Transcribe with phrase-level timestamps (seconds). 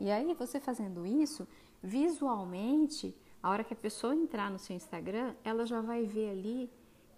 [0.00, 1.46] E aí, você fazendo isso,
[1.82, 6.70] visualmente, a hora que a pessoa entrar no seu Instagram, ela já vai ver ali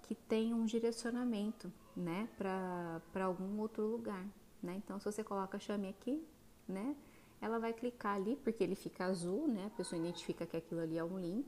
[0.02, 4.26] que tem um direcionamento, né, para algum outro lugar,
[4.60, 4.74] né?
[4.84, 6.20] Então, se você coloca chame aqui,
[6.66, 6.96] né,
[7.40, 9.66] ela vai clicar ali, porque ele fica azul, né?
[9.66, 11.46] A pessoa identifica que aquilo ali é um link.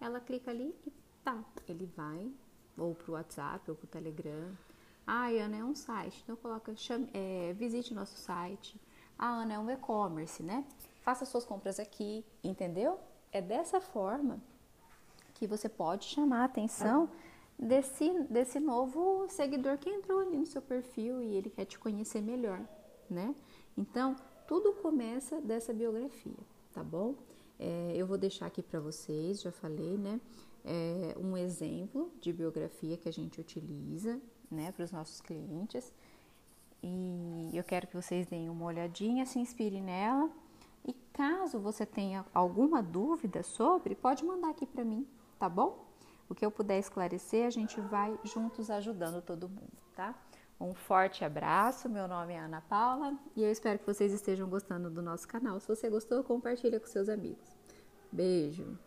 [0.00, 0.92] Ela clica ali e
[1.24, 2.30] tá, ele vai
[2.76, 4.56] ou para o WhatsApp ou para o Telegram.
[5.06, 8.80] Ah, Ana é um site, então coloca chame, é, visite nosso site.
[9.22, 10.64] A Ana é um e-commerce, né?
[11.02, 12.98] Faça suas compras aqui, entendeu?
[13.30, 14.42] É dessa forma
[15.34, 17.08] que você pode chamar a atenção
[17.56, 22.20] desse, desse novo seguidor que entrou ali no seu perfil e ele quer te conhecer
[22.20, 22.60] melhor,
[23.08, 23.32] né?
[23.78, 24.16] Então,
[24.48, 26.42] tudo começa dessa biografia,
[26.72, 27.14] tá bom?
[27.60, 30.20] É, eu vou deixar aqui para vocês, já falei, né?
[30.64, 35.92] É, um exemplo de biografia que a gente utiliza, né, para os nossos clientes.
[36.82, 40.30] E eu quero que vocês deem uma olhadinha, se inspirem nela.
[40.84, 45.06] E caso você tenha alguma dúvida sobre, pode mandar aqui para mim,
[45.38, 45.86] tá bom?
[46.28, 50.14] O que eu puder esclarecer, a gente vai juntos ajudando todo mundo, tá?
[50.60, 54.90] Um forte abraço, meu nome é Ana Paula e eu espero que vocês estejam gostando
[54.90, 55.58] do nosso canal.
[55.60, 57.56] Se você gostou, compartilha com seus amigos.
[58.10, 58.78] Beijo!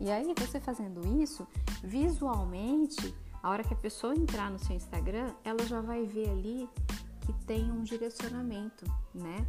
[0.00, 1.46] E aí, você fazendo isso,
[1.84, 6.68] visualmente, a hora que a pessoa entrar no seu Instagram, ela já vai ver ali
[7.20, 9.46] que tem um direcionamento, né,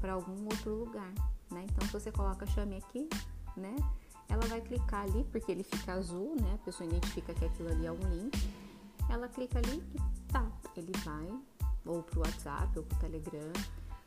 [0.00, 1.12] para algum outro lugar,
[1.50, 1.64] né?
[1.70, 3.08] Então, se você coloca chame aqui,
[3.56, 3.76] né,
[4.28, 6.54] ela vai clicar ali, porque ele fica azul, né?
[6.54, 8.38] A pessoa identifica que aquilo ali é um link.
[9.08, 11.28] Ela clica ali e tá, ele vai
[11.84, 13.52] ou pro WhatsApp ou pro Telegram.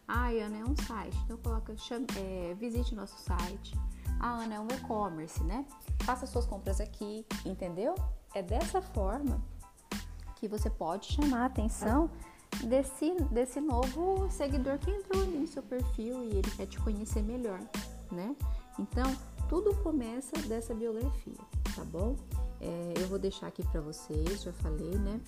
[0.08, 3.74] Ah, Ana é um site, então coloca, chame, é, visite nosso site.
[4.20, 5.66] Ah, Ana é um e-commerce, né?
[6.04, 7.96] Faça suas compras aqui, entendeu?
[8.34, 9.42] É dessa forma
[10.36, 12.10] que você pode chamar a atenção
[12.66, 17.24] desse, desse novo seguidor que entrou ali no seu perfil e ele quer te conhecer
[17.24, 17.60] melhor,
[18.12, 18.36] né?
[18.78, 19.06] Então,
[19.50, 21.38] tudo começa dessa biografia,
[21.76, 22.16] tá bom?
[22.60, 25.20] É, eu vou deixar aqui para vocês, já falei, né?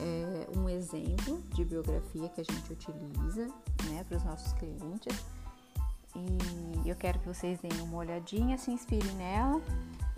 [0.00, 3.46] É, um exemplo de biografia que a gente utiliza,
[3.84, 5.24] né, para os nossos clientes.
[6.14, 9.60] E eu quero que vocês deem uma olhadinha, se inspirem nela.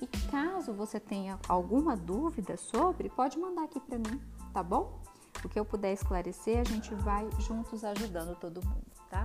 [0.00, 4.20] E caso você tenha alguma dúvida sobre, pode mandar aqui para mim,
[4.52, 5.00] tá bom?
[5.44, 9.24] O que eu puder esclarecer, a gente vai juntos ajudando todo mundo, tá?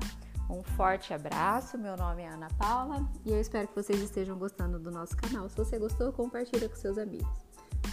[0.50, 4.80] Um forte abraço, meu nome é Ana Paula e eu espero que vocês estejam gostando
[4.80, 5.50] do nosso canal.
[5.50, 7.28] Se você gostou, compartilha com seus amigos.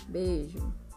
[0.08, 0.87] Beijo!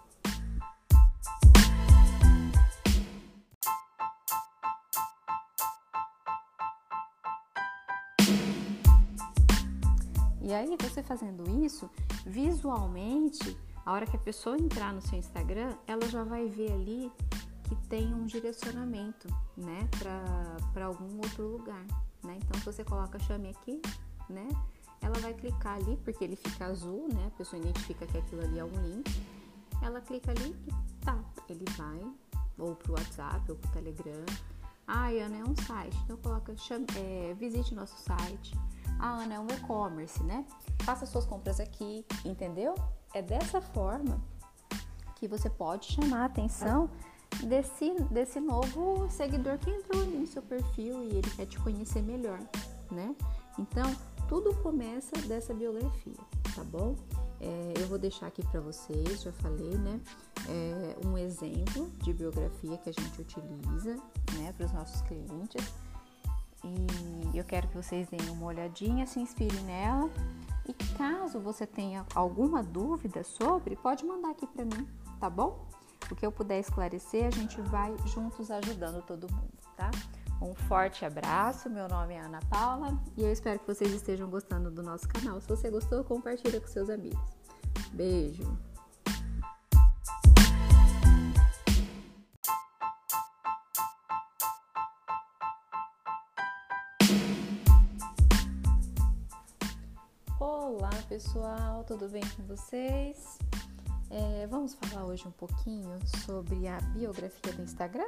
[10.52, 11.90] E aí, você fazendo isso,
[12.26, 17.10] visualmente, a hora que a pessoa entrar no seu Instagram, ela já vai ver ali
[17.64, 19.88] que tem um direcionamento, né,
[20.74, 21.86] para algum outro lugar,
[22.22, 22.38] né?
[22.44, 23.82] Então, se você coloca chame aqui,
[24.30, 24.46] né,
[25.00, 27.28] ela vai clicar ali, porque ele fica azul, né?
[27.28, 29.10] A pessoa identifica que aquilo ali é um link.
[29.82, 32.06] Ela clica ali e tá, ele vai
[32.60, 34.26] ou pro WhatsApp ou pro Telegram.
[34.86, 38.54] Ah, Ana é um site, então coloca chame, é, visite nosso site.
[39.04, 40.46] Ah, Ana é um e-commerce, né?
[40.84, 42.76] Faça suas compras aqui, entendeu?
[43.16, 44.22] É dessa forma
[45.16, 46.88] que você pode chamar a atenção
[47.44, 52.40] desse, desse novo seguidor que entrou no seu perfil e ele quer te conhecer melhor,
[52.92, 53.16] né?
[53.58, 53.92] Então,
[54.30, 56.22] tudo começa dessa biografia,
[56.56, 56.96] tá bom?
[57.40, 60.00] É, eu vou deixar aqui para vocês, já falei, né?
[60.48, 63.96] É, um exemplo de biografia que a gente utiliza,
[64.38, 65.74] né, para os nossos clientes.
[66.64, 70.10] E eu quero que vocês deem uma olhadinha, se inspirem nela.
[70.68, 74.88] E caso você tenha alguma dúvida sobre, pode mandar aqui para mim,
[75.20, 75.68] tá bom?
[76.10, 79.90] O que eu puder esclarecer, a gente vai juntos ajudando todo mundo, tá?
[80.42, 84.72] Um forte abraço, meu nome é Ana Paula e eu espero que vocês estejam gostando
[84.72, 85.40] do nosso canal.
[85.40, 87.22] Se você gostou, compartilha com seus amigos.
[87.94, 88.71] Beijo!
[101.24, 103.38] Pessoal, tudo bem com vocês?
[104.10, 105.88] É, vamos falar hoje um pouquinho
[106.26, 108.08] sobre a biografia do Instagram?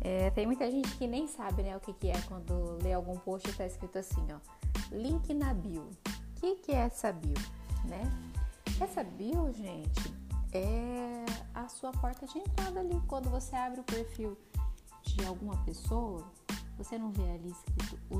[0.00, 3.18] É, tem muita gente que nem sabe né, o que, que é quando lê algum
[3.18, 4.38] post e está escrito assim, ó,
[4.90, 5.82] link na bio.
[5.82, 7.34] O que, que é essa bio,
[7.84, 8.10] né?
[8.80, 10.14] Essa bio, gente,
[10.52, 12.98] é a sua porta de entrada ali.
[13.08, 14.38] Quando você abre o perfil
[15.02, 16.24] de alguma pessoa,
[16.78, 18.19] você não vê ali escrito o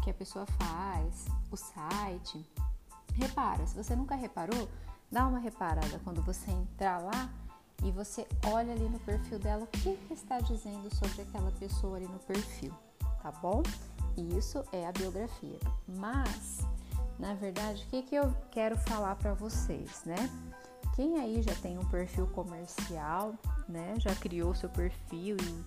[0.00, 2.46] que a pessoa faz, o site.
[3.14, 4.68] Repara, se você nunca reparou,
[5.10, 7.30] dá uma reparada quando você entrar lá
[7.82, 12.06] e você olha ali no perfil dela o que, está dizendo sobre aquela pessoa ali
[12.06, 12.72] no perfil,
[13.22, 13.62] tá bom?
[14.16, 15.58] Isso é a biografia.
[15.88, 16.58] Mas,
[17.18, 20.16] na verdade, o que, que eu quero falar para vocês, né?
[20.94, 23.34] Quem aí já tem um perfil comercial,
[23.68, 23.94] né?
[23.98, 25.64] Já criou seu perfil e,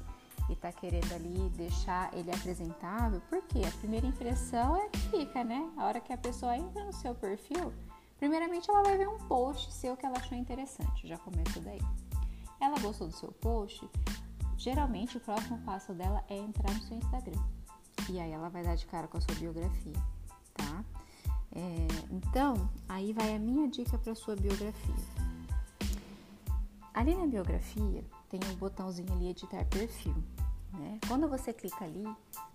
[0.50, 5.72] e tá querendo ali deixar ele apresentável, porque a primeira impressão é que fica, né?
[5.78, 7.74] A hora que a pessoa entra no seu perfil,
[8.18, 11.82] primeiramente ela vai ver um post seu que ela achou interessante, já começa daí.
[12.60, 13.88] Ela gostou do seu post,
[14.58, 17.42] geralmente o próximo passo dela é entrar no seu Instagram.
[18.10, 19.94] E aí ela vai dar de cara com a sua biografia,
[20.54, 20.84] tá?
[21.56, 24.96] É, então, aí vai a minha dica para sua biografia.
[26.94, 28.04] Ali na biografia
[28.38, 30.16] tem um botãozinho ali editar perfil.
[30.72, 31.00] Né?
[31.08, 32.04] Quando você clica ali,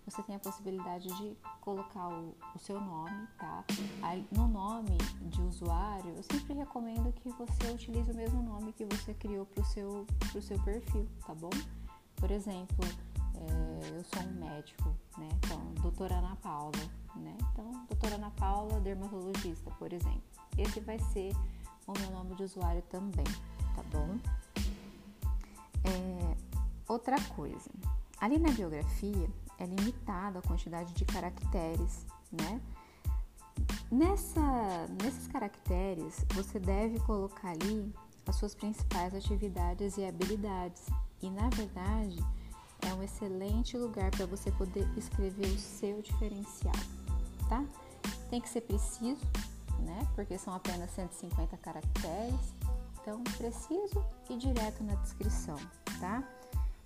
[0.04, 3.64] você tem a possibilidade de colocar o, o seu nome, tá?
[4.02, 8.84] Aí, no nome de usuário, eu sempre recomendo que você utilize o mesmo nome que
[8.86, 11.50] você criou para o seu, pro seu perfil, tá bom?
[12.16, 12.84] Por exemplo,
[13.36, 15.28] é, eu sou um médico, né?
[15.44, 16.72] Então, doutora Ana Paula,
[17.14, 17.36] né?
[17.52, 20.22] Então, doutora Ana Paula, dermatologista, por exemplo.
[20.56, 21.32] Esse vai ser
[21.86, 23.24] o meu nome de usuário também,
[23.76, 24.18] tá bom?
[25.98, 26.36] É,
[26.86, 27.70] outra coisa,
[28.20, 29.28] ali na biografia
[29.58, 32.60] é limitada a quantidade de caracteres, né?
[33.90, 37.92] Nessa, nesses caracteres, você deve colocar ali
[38.26, 40.86] as suas principais atividades e habilidades.
[41.20, 42.18] E na verdade,
[42.82, 46.74] é um excelente lugar para você poder escrever o seu diferencial,
[47.48, 47.64] tá?
[48.30, 49.24] Tem que ser preciso,
[49.80, 50.06] né?
[50.14, 52.54] Porque são apenas 150 caracteres.
[53.00, 55.56] Então, preciso e direto na descrição,
[56.00, 56.22] tá?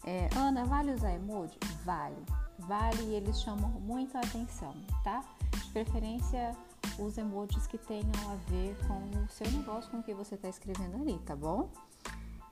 [0.05, 1.59] É, Ana, vale usar emoji?
[1.85, 2.17] Vale.
[2.59, 5.25] Vale e eles chamam muito a atenção, tá?
[5.51, 6.57] De preferência,
[6.99, 10.49] os emojis que tenham a ver com o seu negócio, com o que você está
[10.49, 11.71] escrevendo ali, tá bom?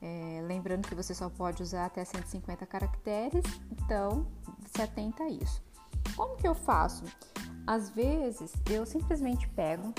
[0.02, 4.26] É, lembrando que você só pode usar até 150 caracteres, então
[4.74, 5.62] se atenta a isso.
[6.16, 7.04] Como que eu faço?
[7.66, 9.92] Às vezes eu simplesmente pego,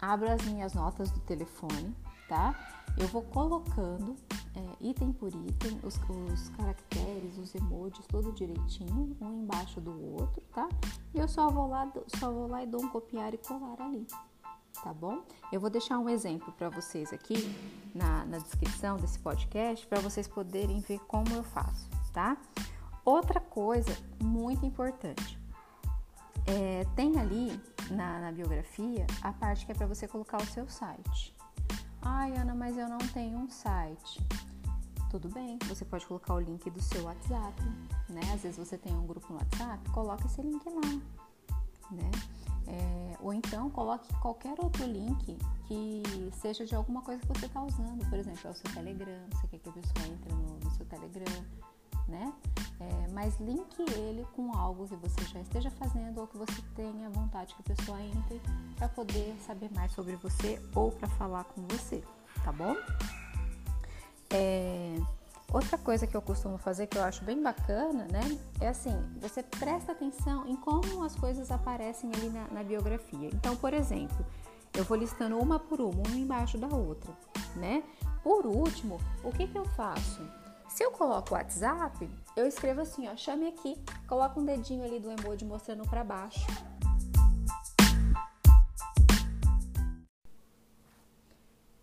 [0.00, 1.94] abro as minhas notas do telefone,
[2.28, 2.54] tá?
[2.96, 4.16] Eu vou colocando
[4.54, 10.42] é, item por item os, os caracteres, os emojis, tudo direitinho, um embaixo do outro,
[10.52, 10.68] tá?
[11.14, 14.06] E eu só vou lá, só vou lá e dou um copiar e colar ali,
[14.82, 15.22] tá bom?
[15.50, 17.34] Eu vou deixar um exemplo para vocês aqui
[17.94, 22.36] na, na descrição desse podcast para vocês poderem ver como eu faço, tá?
[23.04, 25.38] Outra coisa muito importante,
[26.46, 27.60] é, tem ali
[27.90, 31.34] na, na biografia a parte que é para você colocar o seu site.
[32.02, 34.20] Ai, Ana, mas eu não tenho um site.
[35.10, 37.62] Tudo bem, você pode colocar o link do seu WhatsApp,
[38.08, 38.20] né?
[38.34, 41.60] Às vezes você tem um grupo no WhatsApp, coloca esse link lá,
[41.90, 42.10] né?
[42.66, 46.02] É, ou então coloque qualquer outro link que
[46.40, 48.08] seja de alguma coisa que você está usando.
[48.08, 50.86] Por exemplo, é o seu Telegram, você quer que a pessoa entre no, no seu
[50.86, 51.44] Telegram,
[52.08, 52.32] né?
[52.82, 57.08] É, mas linke ele com algo que você já esteja fazendo ou que você tenha
[57.10, 58.40] vontade que a pessoa entre
[58.76, 62.02] para poder saber mais sobre você ou para falar com você,
[62.42, 62.74] tá bom?
[64.30, 64.96] É,
[65.52, 68.38] Outra coisa que eu costumo fazer que eu acho bem bacana, né?
[68.58, 73.28] É assim, você presta atenção em como as coisas aparecem ali na, na biografia.
[73.28, 74.24] Então, por exemplo,
[74.72, 77.12] eu vou listando uma por uma, uma embaixo da outra,
[77.54, 77.82] né?
[78.24, 80.22] Por último, o que, que eu faço?
[80.74, 83.76] Se eu coloco o WhatsApp, eu escrevo assim, ó, chame aqui,
[84.08, 86.46] coloco um dedinho ali do emoji mostrando para baixo.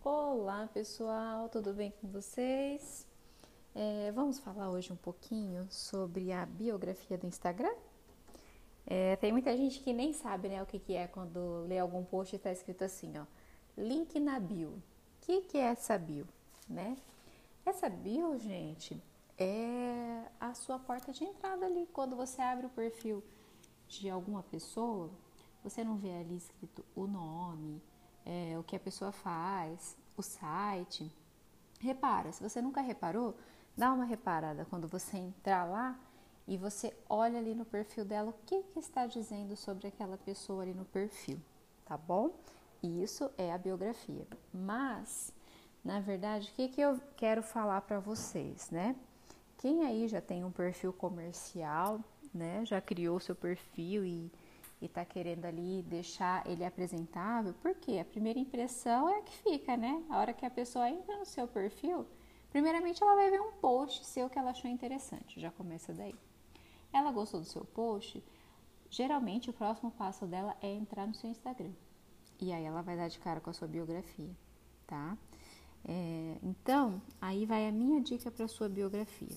[0.04, 3.06] Olá pessoal, tudo bem com vocês?
[3.76, 7.76] É, vamos falar hoje um pouquinho sobre a biografia do Instagram?
[8.88, 12.04] É, tem muita gente que nem sabe né, o que, que é quando lê algum
[12.04, 13.26] post e está escrito assim, ó,
[13.78, 14.70] link na bio.
[14.70, 14.82] O
[15.22, 16.28] que, que é essa bio?
[16.68, 16.98] Né?
[17.66, 19.02] Essa bio, gente,
[19.38, 21.88] é a sua porta de entrada ali.
[21.94, 23.24] Quando você abre o perfil
[23.88, 25.10] de alguma pessoa,
[25.64, 27.82] você não vê ali escrito o nome,
[28.26, 31.12] é, o que a pessoa faz, o site.
[31.80, 33.36] Repara, se você nunca reparou,
[33.80, 35.98] Dá uma reparada quando você entrar lá
[36.46, 40.64] e você olha ali no perfil dela o que, que está dizendo sobre aquela pessoa
[40.64, 41.40] ali no perfil,
[41.86, 42.32] tá bom?
[42.84, 44.28] Isso é a biografia.
[44.54, 45.34] Mas,
[45.84, 48.96] na verdade, o que, que eu quero falar para vocês, né?
[49.58, 52.00] Quem aí já tem um perfil comercial,
[52.34, 52.66] né?
[52.66, 54.32] Já criou seu perfil e
[54.82, 60.04] está querendo ali deixar ele apresentável, porque a primeira impressão é a que fica, né?
[60.10, 62.06] A hora que a pessoa entra no seu perfil,
[62.50, 66.16] Primeiramente, ela vai ver um post seu que ela achou interessante, já começa daí.
[66.92, 68.24] Ela gostou do seu post,
[68.90, 71.72] geralmente o próximo passo dela é entrar no seu Instagram.
[72.42, 74.36] E aí ela vai dar de cara com a sua biografia,
[74.88, 75.16] tá?
[75.88, 79.36] É, então, aí vai a minha dica para sua biografia.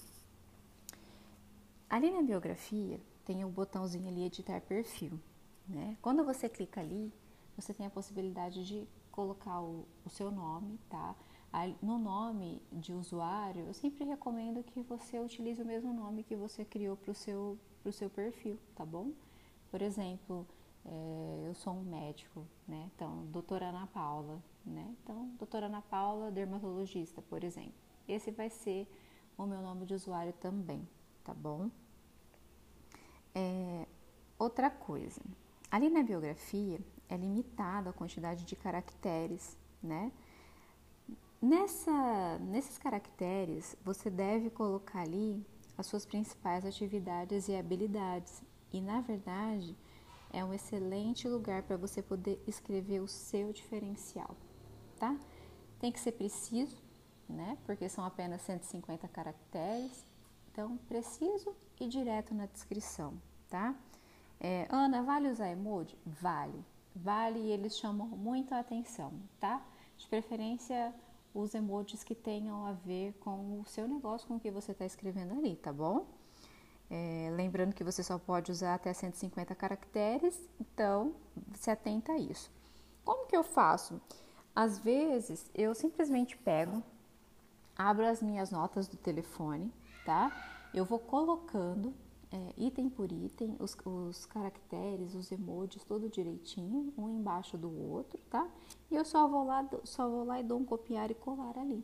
[1.89, 5.21] Ali na biografia tem o botãozinho ali editar perfil,
[5.69, 5.97] né?
[6.01, 7.13] Quando você clica ali,
[7.57, 11.15] você tem a possibilidade de colocar o, o seu nome, tá?
[11.83, 16.65] No nome de usuário, eu sempre recomendo que você utilize o mesmo nome que você
[16.65, 17.59] criou para o seu,
[17.93, 19.13] seu perfil, tá bom?
[19.71, 20.47] Por exemplo,
[20.85, 22.91] é, eu sou um médico, né?
[22.95, 24.95] Então, doutora Ana Paula, né?
[25.03, 27.75] Então, doutora Ana Paula, dermatologista, por exemplo.
[28.09, 28.89] Esse vai ser
[29.39, 30.87] o meu nome de usuário também,
[31.25, 31.71] tá bom?
[33.35, 33.87] É,
[34.39, 35.21] outra coisa,
[35.71, 40.13] ali na biografia é limitada a quantidade de caracteres, né?
[41.41, 45.45] Nessa, nesses caracteres, você deve colocar ali
[45.77, 48.43] as suas principais atividades e habilidades.
[48.73, 49.77] E, na verdade,
[50.33, 54.35] é um excelente lugar para você poder escrever o seu diferencial,
[54.99, 55.17] tá?
[55.79, 56.77] Tem que ser preciso,
[57.29, 57.59] né?
[57.65, 60.07] Porque são apenas 150 caracteres.
[60.51, 63.75] Então, preciso e direto na descrição, tá?
[64.41, 65.97] É, Ana, vale usar emoji?
[66.05, 66.65] Vale.
[66.95, 69.65] Vale e eles chamam muito a atenção, tá?
[69.97, 70.95] De preferência
[71.35, 74.85] os emojis que tenham a ver com o seu negócio, com o que você está
[74.85, 76.07] escrevendo ali, tá bom?
[76.95, 81.15] É, lembrando que você só pode usar até 150 caracteres, então
[81.55, 82.51] se atenta a isso.
[83.03, 83.99] Como que eu faço?
[84.55, 86.83] Às vezes eu simplesmente pego,
[87.75, 89.73] abro as minhas notas do telefone,
[90.05, 90.31] tá?
[90.75, 91.95] Eu vou colocando
[92.31, 98.21] é, item por item, os, os, caracteres, os emojis, tudo direitinho, um embaixo do outro,
[98.29, 98.47] tá?
[98.91, 101.83] E eu só vou lá, só vou lá e dou um copiar e colar ali,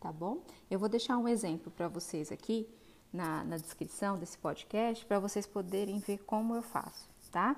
[0.00, 0.42] tá bom?
[0.68, 2.68] Eu vou deixar um exemplo para vocês aqui
[3.14, 7.54] na, na descrição desse podcast para vocês poderem ver como eu faço, tá?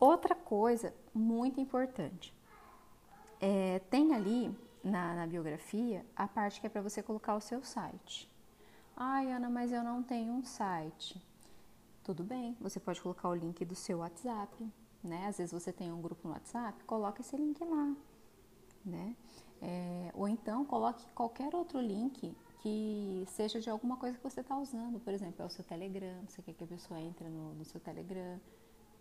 [0.00, 2.34] Outra coisa muito importante,
[3.40, 7.62] é, tem ali na, na biografia a parte que é para você colocar o seu
[7.62, 8.28] site.
[8.96, 11.22] Ai, Ana, mas eu não tenho um site
[12.02, 14.68] tudo bem, você pode colocar o link do seu WhatsApp,
[15.04, 15.28] né?
[15.28, 17.94] Às vezes você tem um grupo no WhatsApp, coloque esse link lá,
[18.84, 19.14] né?
[19.62, 24.56] É, ou então coloque qualquer outro link que seja de alguma coisa que você está
[24.56, 27.64] usando, por exemplo, é o seu Telegram, você quer que a pessoa entre no, no
[27.64, 28.38] seu Telegram,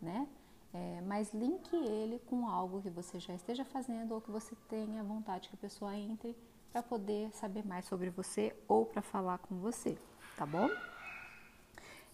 [0.02, 0.28] né?
[0.74, 5.04] É, mas linke ele com algo que você já esteja fazendo ou que você tenha
[5.04, 6.36] vontade que a pessoa entre
[6.72, 9.98] para poder saber mais sobre você ou para falar com você,
[10.38, 10.70] tá bom?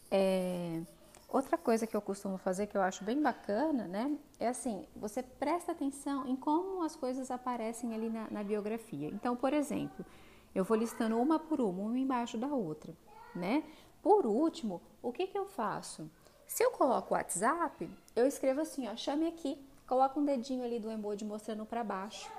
[0.09, 0.81] É,
[1.27, 4.17] outra coisa que eu costumo fazer que eu acho bem bacana, né?
[4.39, 9.09] É assim, você presta atenção em como as coisas aparecem ali na, na biografia.
[9.09, 10.05] Então, por exemplo,
[10.55, 12.95] eu vou listando uma por uma, uma embaixo da outra,
[13.35, 13.63] né?
[14.01, 16.09] Por último, o que, que eu faço?
[16.47, 20.79] Se eu coloco o WhatsApp, eu escrevo assim, ó, chame aqui, coloco um dedinho ali
[20.79, 22.31] do emoji mostrando para baixo,